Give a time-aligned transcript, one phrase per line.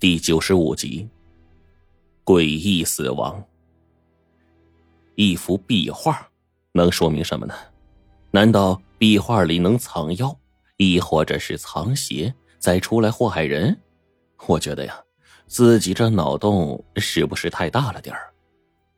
[0.00, 1.08] 第九十五集，
[2.24, 3.44] 诡异死亡。
[5.16, 6.24] 一幅壁画
[6.70, 7.54] 能说明什么呢？
[8.30, 10.38] 难道壁画里能藏妖，
[10.76, 13.76] 亦或者是藏邪，再出来祸害人？
[14.46, 15.02] 我觉得呀，
[15.48, 18.32] 自己这脑洞是不是太大了点儿？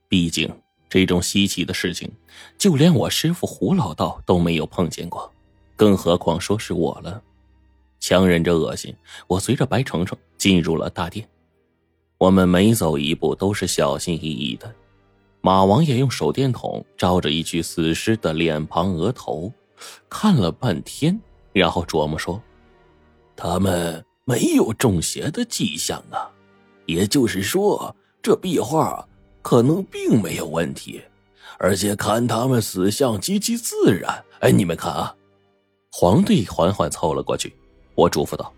[0.07, 0.55] 毕竟
[0.91, 2.12] 这种稀奇的事情，
[2.59, 5.32] 就连我师傅胡老道都没有碰见过，
[5.77, 7.23] 更何况说是我了。
[8.01, 8.95] 强忍着恶心，
[9.29, 11.29] 我随着白程程进入了大殿。
[12.19, 14.75] 我们每走一步都是小心翼翼的。
[15.42, 19.51] 马王爷用手电筒照着一具死尸的脸庞、额头，
[20.09, 21.19] 看了半天，
[21.52, 22.42] 然后琢磨说
[23.37, 26.30] ：“他们没有中邪的迹象啊，
[26.84, 29.09] 也就是说，这壁画
[29.41, 31.01] 可能并没有问题，
[31.59, 34.23] 而且看他们死相极其自然。
[34.41, 35.17] 哎，你们看啊！”
[35.91, 37.55] 皇帝缓缓凑了过去。
[38.01, 38.51] 我嘱咐道：“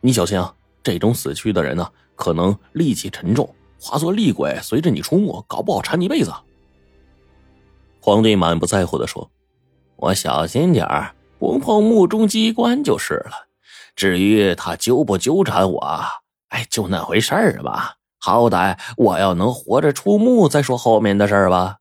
[0.00, 0.54] 你小心啊！
[0.84, 6.32] 这种死去的人呢，可能戾气沉重，化作厉鬼随着你出没，搞不好缠你一辈子。”
[8.00, 9.28] 皇帝满不在乎的说
[9.96, 13.48] ：“我小心点儿，不碰墓中机关就是了。
[13.96, 16.04] 至于他纠不纠缠我，
[16.50, 17.96] 哎，就那回事儿吧。
[18.20, 21.78] 好歹我要能活着出墓，再说后面的事儿吧。”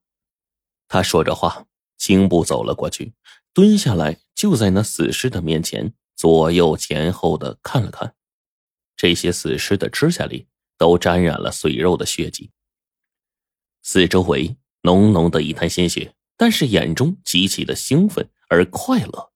[0.89, 3.13] 他说着话，轻步走了过去，
[3.53, 5.93] 蹲下来，就在那死尸的面前。
[6.17, 8.15] 左右前后的看了看，
[8.95, 12.49] 这些死尸的指甲里都沾染了碎肉的血迹。
[13.83, 19.31] 四周围浓浓的一滩鲜血，但是眼中极其的兴奋而快乐，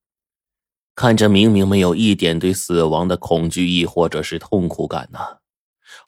[0.96, 5.20] 看着明明没有一点对死亡的恐惧亦或者是痛苦感呢。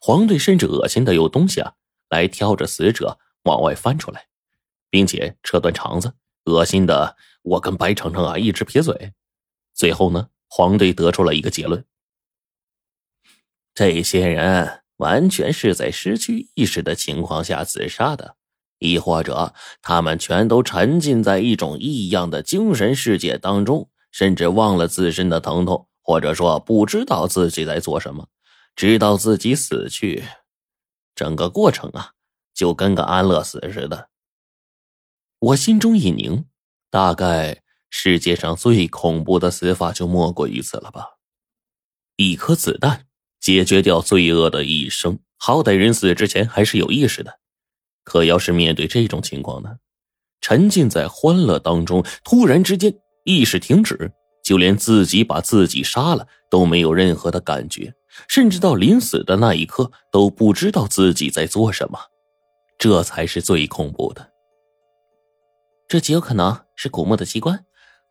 [0.01, 1.75] 黄队甚至恶心的有东西啊
[2.09, 4.27] 来挑着死者往外翻出来，
[4.89, 9.13] 并且扯断肠子，恶心的我跟白程程啊一直撇嘴。
[9.73, 10.31] 最后呢。
[10.47, 11.83] 黄队得出了一个结论：
[13.73, 18.37] 这些人完全是在失去意识的情况下自杀的，
[18.79, 28.29] 亦或者他们全都沉浸在一种异样的精神世界当中，甚至忘了自身的疼痛，或者说不知道自己在做什么，
[28.75, 30.23] 直到自己死去。
[31.13, 32.11] 整个过程啊，
[32.53, 34.09] 就跟个安乐死似的。
[35.39, 36.45] 我心中一凝，
[36.89, 37.64] 大概。
[37.97, 41.11] 世界上最恐怖的死法就莫过于此了吧？
[42.17, 43.07] 一颗子弹
[43.39, 47.39] 解决掉罪恶的一生，好歹人死之前还是有意识的。
[48.03, 49.77] 可要是面对这种情况呢？
[50.41, 54.11] 沉浸在欢乐当中，突然之间意识停止，
[54.43, 57.93] 就连自己把自己杀了都没有任何的感觉，
[58.27, 61.97] 甚至到临死的那一刻都不知道自己在做什么，
[62.77, 64.33] 这才是最恐怖的。
[65.87, 67.65] 这极有可能是古墓的机关。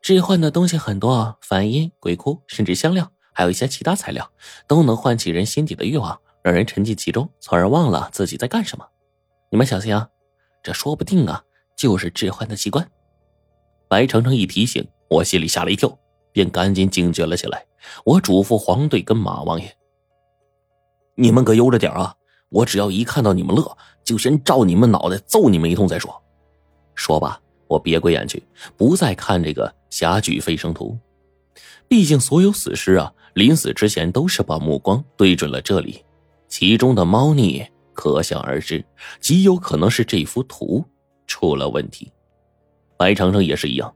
[0.04, 4.30] 置换的东西很多，梵音、鬼哭，甚至香料，还有一些其他材料，
[4.66, 8.86] 都能唤起人心底的欲望，让人沉浸其中，从而忘了自己在干什么。
[9.50, 10.06] 你们小心啊，
[10.62, 11.42] 这说不定啊，
[11.74, 12.86] 就是置换的机关。
[13.88, 15.98] 白程程一提醒，我心里吓了一跳，
[16.32, 17.64] 便赶紧警觉了起来。
[18.04, 19.74] 我嘱咐黄队跟马王爷
[21.16, 22.14] ：“你们可悠着点啊！
[22.50, 26.22] 我只要一看到你们乐，就先照你们脑袋揍你们一通再说。”
[26.94, 27.40] 说罢。
[27.74, 28.40] 我别过眼去，
[28.76, 30.96] 不再看这个侠举飞升图。
[31.88, 36.04] 毕竟所有死尸啊，临死之前都是把目光对准了这里，
[36.48, 38.84] 其中的猫腻可想而知，
[39.20, 40.84] 极有可能是这幅图
[41.26, 42.10] 出了问题。
[42.96, 43.92] 白程程也是一样，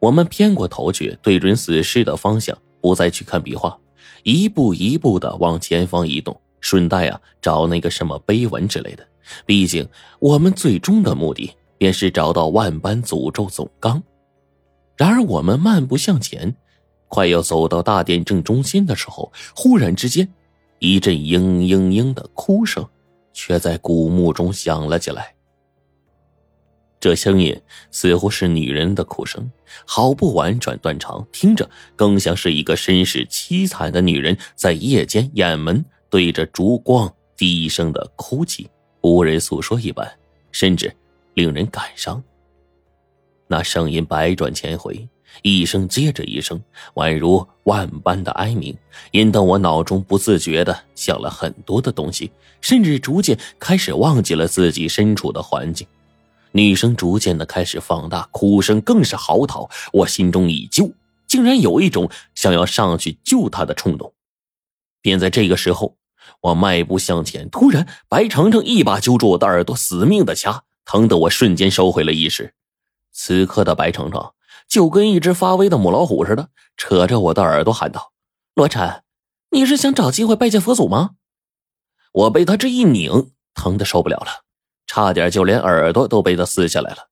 [0.00, 3.78] 我们偏过头去，对准死尸的方向，不再去看笔画，
[4.24, 9.06] 一步一步的往前方移动，顺带啊找那个什么碑文之类的。
[9.46, 11.52] 毕竟我们最终的目的。
[11.80, 14.02] 便是找到万般诅咒总纲。
[14.98, 16.54] 然而，我们漫步向前，
[17.08, 20.28] 快要走到大殿正中心的时候，忽然之间，
[20.78, 22.86] 一阵嘤嘤嘤的哭声，
[23.32, 25.34] 却在古墓中响了起来。
[27.00, 27.58] 这声音
[27.90, 29.50] 似乎是女人的哭声，
[29.86, 31.66] 好不婉转断肠，听着
[31.96, 38.68] 更像是一个身世凄惨的女人在夜间掩门对着烛光低声的哭泣，
[39.00, 40.06] 无人诉说一般，
[40.52, 40.94] 甚至。
[41.34, 42.22] 令人感伤。
[43.46, 45.08] 那声音百转千回，
[45.42, 46.62] 一声接着一声，
[46.94, 48.76] 宛如万般的哀鸣，
[49.12, 52.30] 引得我脑中不自觉的想了很多的东西，
[52.60, 55.86] 甚至逐渐开始忘记了自己身处的环境。
[56.52, 59.70] 女声逐渐的开始放大，哭声更是嚎啕。
[59.92, 60.92] 我心中一揪，
[61.26, 64.12] 竟然有一种想要上去救她的冲动。
[65.00, 65.96] 便在这个时候，
[66.40, 70.64] 我迈步向前，突然白程程一把揪住我的耳朵，死命的掐。
[70.84, 72.54] 疼得我瞬间收回了意识，
[73.12, 74.32] 此刻的白程程
[74.68, 78.12] 就跟一只发威的母老虎似的，扯着我的耳朵喊道
[78.54, 79.02] ：“罗晨，
[79.50, 81.10] 你是想找机会拜见佛祖吗？”
[82.12, 84.44] 我被他这一拧，疼的受不了了，
[84.86, 87.08] 差点就连耳朵都被他撕下来了。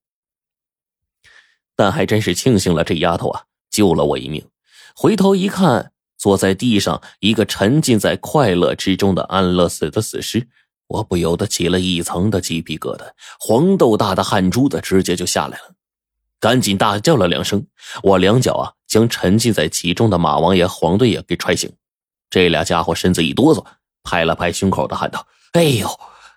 [1.77, 4.49] 但还真是庆幸了，这丫头啊，救了我一命。
[4.97, 10.49] 回头一看，坐在地上一个沉浸在快乐之中的安乐死的死尸，
[10.89, 15.75] 我不由得起了一层的鸡皮疙瘩，黄豆大的汗珠子直接就下来了。
[16.41, 17.67] 赶紧大叫了两声，
[18.03, 21.71] 我两脚啊将沉浸在其中的马王爷、黄队爷给踹醒。
[22.31, 23.65] 这俩家伙身子一哆嗦，
[24.03, 25.89] 拍了拍胸口的喊道：“哎呦，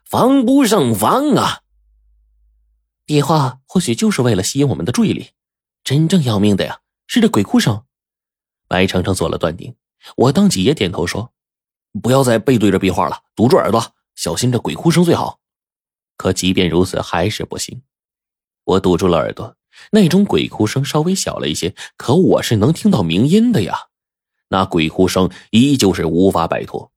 [0.05, 1.61] 防不胜防啊！”
[3.05, 5.29] 比划或许就是为了吸引我们的注意力，
[5.83, 7.83] 真正要命的呀是这鬼哭声。
[8.67, 9.75] 白程程做了断定，
[10.15, 11.31] 我当即也点头说
[12.01, 15.39] ：“不要再背对着壁画了，堵住耳朵，小心这鬼哭声最好。”
[16.17, 17.81] 可即便如此，还是不行。
[18.63, 19.55] 我堵住了耳朵，
[19.91, 23.87] 那种鬼哭声稍微小了一些，可我是能听到鸣音的呀。
[24.49, 26.91] 那鬼哭声依旧是无法摆脱，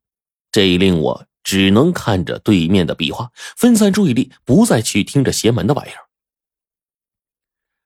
[0.53, 6.09] 这令我只能看着对面的壁画，分散注意力，不再去听着邪门的玩意儿。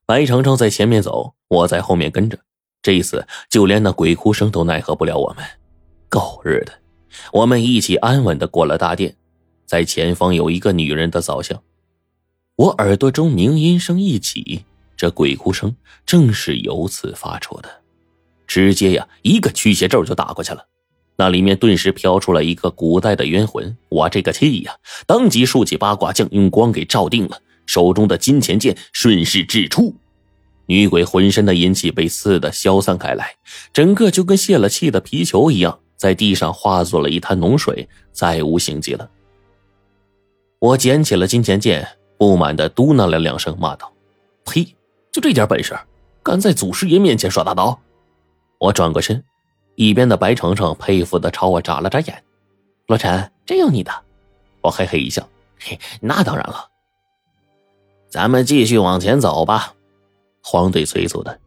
[0.07, 2.41] 白程程在前面走，我在后面跟着。
[2.81, 5.45] 这一次，就连那鬼哭声都奈何不了我们。
[6.09, 6.88] 狗日的！
[7.33, 9.17] 我们一起安稳的过了大殿，
[9.67, 11.63] 在前方有一个女人的造像。
[12.57, 14.65] 我耳朵中鸣音声一起，
[14.97, 15.75] 这鬼哭声
[16.05, 17.69] 正是由此发出的。
[18.47, 20.67] 直接呀，一个驱邪咒就打过去了。
[21.17, 23.77] 那里面顿时飘出了一个古代的冤魂。
[23.89, 24.77] 我这个气呀，
[25.07, 27.41] 当即竖起八卦镜，用光给照定了。
[27.67, 29.95] 手中的金钱剑顺势掷出。
[30.67, 33.35] 女鬼浑身的阴气被刺的消散开来，
[33.73, 39.11] 整个就跟泄了气的皮球一样，在地上化作了一滩脓水，再无形迹了。
[40.61, 41.87] 我捡起了金钱剑，
[42.17, 43.93] 不满的嘟囔了两声，骂道
[44.47, 44.65] ：“呸！
[45.13, 45.79] 就这点本事，
[46.23, 47.79] 敢在祖师爷面前耍大刀！”
[48.59, 49.23] 我转过身，
[49.75, 52.25] 一边的白程程佩服的朝我眨了眨眼
[52.87, 53.93] ：“罗晨，真有你的！”
[54.63, 55.29] 我嘿嘿一笑
[55.61, 56.71] ：“嘿，那当然了。”
[58.09, 59.75] 咱们继续往前走吧。
[60.43, 61.39] 黄队催促的，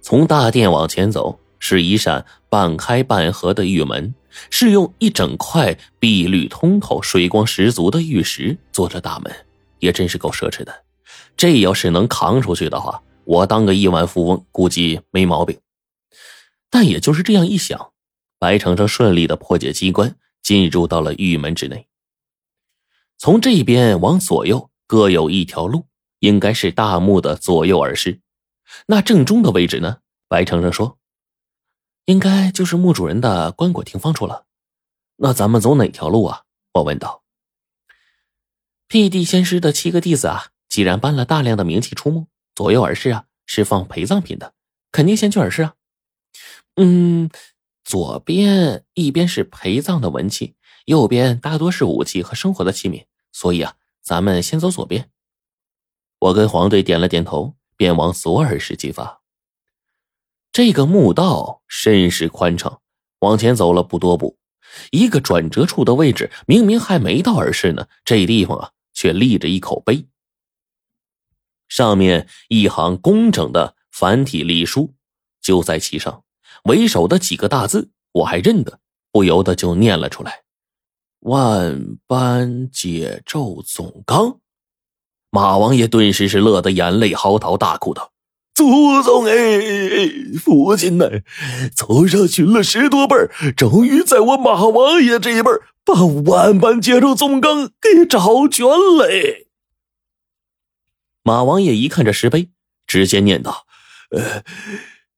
[0.00, 4.14] 从大殿往前走，是一扇半开半合的玉门，
[4.50, 9.34] 是用一整块碧绿通透、水光十足的玉石做着大门，
[9.78, 10.84] 也真是够奢侈的。
[11.38, 15.58] 这要是能扛出去的话，我当个亿万富翁估计没毛病。
[16.68, 17.92] 但也就是这样一想，
[18.38, 21.86] 白程程顺利的破解机关，进入到了玉门之内。
[23.16, 25.86] 从这边往左右各有一条路。
[26.20, 28.18] 应该是大墓的左右耳室，
[28.86, 29.98] 那正中的位置呢？
[30.26, 30.96] 白程程说
[32.06, 34.46] ：“应该就是墓主人的棺椁停放处了。”
[35.16, 36.42] 那咱们走哪条路啊？
[36.72, 37.22] 我问道。
[38.88, 44.54] 辟地仙师的七个弟子啊，既然搬了大量的冥器出墓，左右耳室啊是放陪葬品的，
[44.92, 45.74] 肯定先去耳室啊。
[46.76, 47.30] 嗯，
[47.84, 50.56] 左边一边是陪葬的文器，
[50.86, 55.10] 右边大多是武器和生活的器皿，所以啊，咱们先走左边。
[56.18, 59.22] 我跟黄队点了点头，便往左耳室进发。
[60.54, 62.80] 这个墓道甚是宽敞，
[63.18, 64.38] 往前走了不多步，
[64.92, 70.06] 一个转折处的位置，明明还没到耳室呢，这地方啊，却立着一口碑，
[71.66, 74.94] 上面一行工整的繁体隶书
[75.42, 76.22] 就在其上，
[76.66, 78.78] 为首的几个大字我还认得，
[79.10, 80.44] 不由得就念了出来
[81.26, 84.38] ：“万般解咒总纲。”
[85.30, 88.12] 马王爷顿时是乐得眼泪嚎啕大哭道
[88.54, 89.34] ：“祖宗哎，
[90.40, 91.10] 父亲呢？
[91.74, 93.16] 走上寻了十多辈
[93.56, 99.08] 终于在我马王爷这一辈儿把万般解咒总纲给找全了。”
[101.24, 102.50] 马王爷一看这石碑，
[102.86, 103.66] 直接念道
[104.14, 104.44] ：“呃，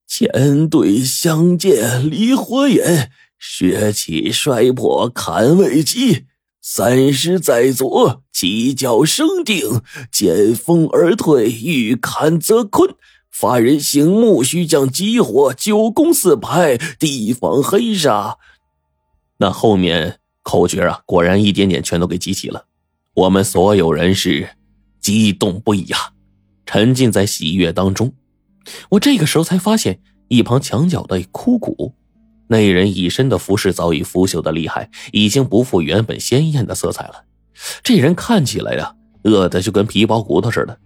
[0.07, 6.25] 前对相见离火眼，血气衰破坎未及。”
[6.62, 12.97] 三师在左，犄角生定；见风而退，欲坎则困。
[13.38, 18.37] 发人醒目，须将急火九宫四排，地方黑煞。
[19.37, 22.64] 那后面口诀啊，果然一点点全都给集齐了。
[23.12, 24.49] 我们所有人是
[25.02, 26.14] 激动不已啊，
[26.64, 28.11] 沉浸在喜悦当中。
[28.88, 31.93] 我这个时候才发现，一旁墙角的枯骨。
[32.49, 37.25] 那人一身的服饰早已腐朽的厉害，已经不复原本鲜艳的色彩了。
[37.83, 40.78] 这人看起来呀，饿的就跟皮包骨头似的。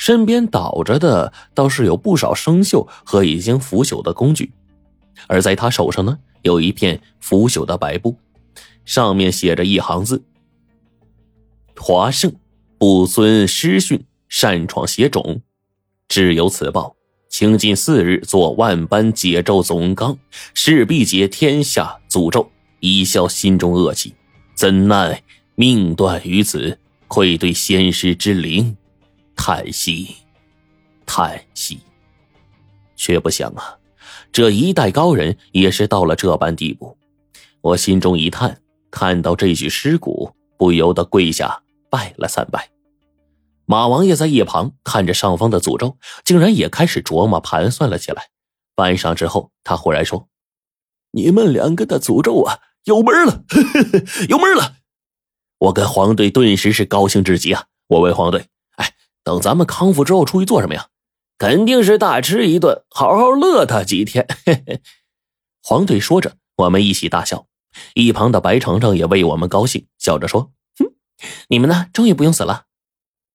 [0.00, 4.50] 身边倒着的倒是有不少生锈和已经腐朽的工具，
[5.26, 8.16] 而在他手上呢，有一片腐朽的白布，
[8.86, 10.24] 上面写着一行字
[11.76, 12.32] ：“华圣，
[12.78, 15.42] 不遵师训，擅闯邪种，
[16.08, 16.96] 只有此报。”
[17.28, 20.18] 清近四日，做万般解咒总纲，
[20.54, 24.14] 势必解天下诅咒，以消心中恶气。
[24.54, 25.22] 怎奈
[25.56, 28.74] 命断于此，愧对先师之灵，
[29.36, 30.16] 叹息，
[31.06, 31.80] 叹息。
[32.96, 33.78] 却不想啊，
[34.30, 36.98] 这一代高人也是到了这般地步。
[37.62, 38.60] 我心中一叹，
[38.90, 42.70] 看到这具尸骨，不由得跪下拜了三拜。
[43.64, 48.28] 马王爷在一旁看着上方的诅咒，竟然也开始琢磨盘算了起来。
[48.74, 50.28] 半晌之后，他忽然说
[51.12, 53.44] ：“你们两个的诅咒啊，有门了，
[54.28, 54.76] 有门了！”
[55.58, 57.64] 我跟黄队顿时是高兴至极啊！
[57.88, 58.46] 我问黄队：“，
[59.22, 60.88] 等咱们康复之后出去做什么呀？”
[61.38, 64.26] 肯定是大吃一顿，好好乐他几天。
[64.44, 64.82] 嘿嘿。
[65.62, 67.46] 黄队说着，我们一起大笑。
[67.94, 70.92] 一旁的白程程也为我们高兴，笑着说：“哼，
[71.48, 72.66] 你们呢，终于不用死了。”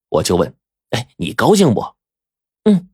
[0.10, 0.56] 我就问
[0.92, 1.96] ：“哎，你高兴不？”
[2.66, 2.90] 嗯。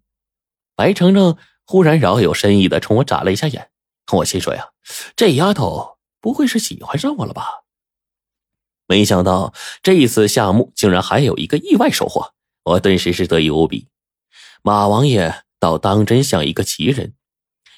[0.76, 3.70] 白程程忽然饶有深意的冲我眨了一下眼。
[4.14, 4.70] 我心说呀，
[5.16, 7.64] 这丫头不会是喜欢上我了吧？
[8.88, 13.88] 没想到这一次夏目竟然还有一个意外收获，我顿时是得意无比。
[14.64, 17.14] 马王爷倒当真像一个奇人，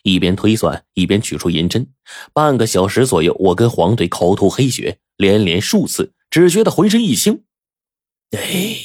[0.04, 1.88] 一边推算一边取出银针。
[2.34, 7.44] 半个小时左右，我跟黄队口吐黑血，连连数次，只觉得浑身一轻。
[8.32, 8.76] 哎，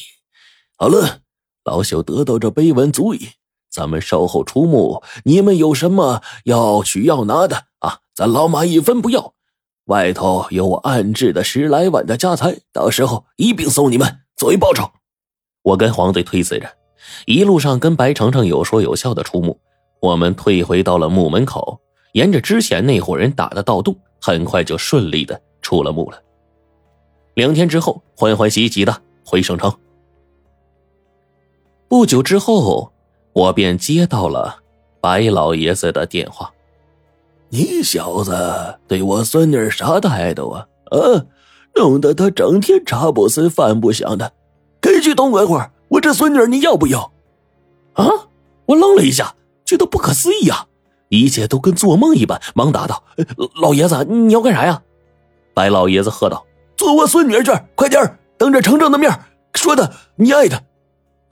[0.76, 1.22] 好了，
[1.64, 3.30] 老朽得到这碑文足矣，
[3.68, 8.00] 咱们稍后出墓，你们有什么要取要拿的啊？
[8.14, 9.34] 咱老马一分不要。
[9.86, 14.92] 外头有我暗置的十来万的家财，到时候一并送你们作为报酬。
[15.68, 16.66] 我跟黄队推辞着。
[17.26, 19.58] 一路上跟白程程有说有笑的出墓，
[20.00, 21.78] 我们退回到了墓门口，
[22.12, 26.18] 沿着之前那伙人打的盗洞，很快就顺利的出了墓了。
[27.34, 29.70] 两天之后，欢欢喜喜的回省城。
[31.86, 32.90] 不久之后，
[33.34, 34.60] 我便接到了
[35.02, 36.50] 白老爷子的电话
[37.50, 40.66] ：“你小子对我孙女啥态度啊？
[40.86, 41.26] 啊，
[41.74, 44.32] 弄得他整天茶不思饭不想的，
[44.98, 47.12] 赶去东莞会儿。”我这孙女你要不要？
[47.94, 48.04] 啊！
[48.66, 50.66] 我愣了一下，觉得不可思议啊！
[51.08, 53.02] 一切都跟做梦一般，忙答道
[53.58, 54.82] ：“老爷子，你要干啥呀？”
[55.54, 56.44] 白老爷子喝道
[56.76, 59.10] ：“做我孙女这儿，快点当着程程的面
[59.54, 60.60] 说的你爱他。”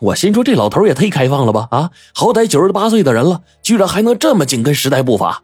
[0.00, 1.68] 我心说这老头也忒开放了吧？
[1.70, 5.42] 啊，好歹九十八岁的人了，居然还能这么紧跟时代步伐，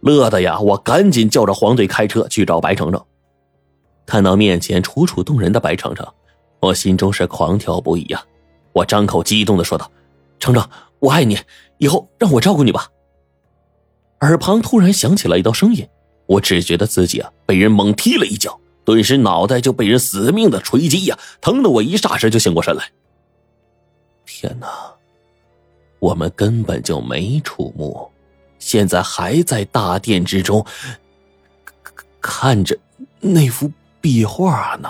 [0.00, 0.60] 乐的呀！
[0.60, 3.04] 我赶紧叫着黄队开车去找白程程。
[4.06, 6.06] 看到面前楚楚动人的白程程，
[6.60, 8.24] 我心中是狂跳不已呀！
[8.72, 9.90] 我张口激动的说道
[10.38, 11.38] ：“程程，我爱你，
[11.78, 12.88] 以后让我照顾你吧。”
[14.20, 15.88] 耳旁突然响起了一道声音，
[16.26, 22.90] 我只觉得自己啊被人猛踢了一脚，顿时脑袋就被人死命的锤击呀，疼得我一霎时就醒过神来。
[24.24, 24.68] 天哪，
[25.98, 28.10] 我们根本就没出墓，
[28.58, 30.64] 现在还在大殿之中
[32.20, 32.76] 看着
[33.20, 33.70] 那幅
[34.00, 34.88] 壁画呢。